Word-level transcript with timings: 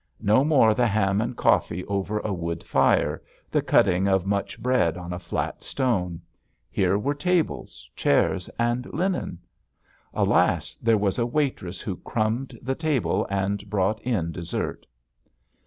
No 0.23 0.43
more 0.43 0.73
the 0.73 0.87
ham 0.87 1.21
and 1.21 1.37
coffee 1.37 1.85
over 1.85 2.17
a 2.21 2.33
wood 2.33 2.63
fire, 2.63 3.21
the 3.51 3.61
cutting 3.61 4.07
of 4.07 4.25
much 4.25 4.59
bread 4.59 4.97
on 4.97 5.13
a 5.13 5.19
flat 5.19 5.61
stone. 5.61 6.19
Here 6.71 6.97
were 6.97 7.13
tables, 7.13 7.87
chairs, 7.95 8.49
and 8.57 8.91
linen. 8.91 9.37
Alas, 10.11 10.73
there 10.81 10.97
was 10.97 11.19
a 11.19 11.25
waitress 11.27 11.81
who 11.81 11.97
crumbed 11.97 12.57
the 12.63 12.73
table 12.73 13.27
and 13.29 13.69
brought 13.69 14.01
in 14.01 14.31
dessert. 14.31 14.87